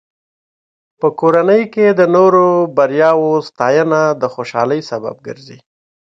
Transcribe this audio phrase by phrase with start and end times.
[0.99, 2.45] په کورنۍ کې د نورو
[2.77, 5.57] بریاوو ستاینه د خوشحالۍ سبب ګرځي.